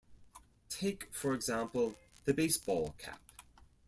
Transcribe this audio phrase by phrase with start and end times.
[0.67, 1.93] Take for example,
[2.25, 3.21] the baseball cap.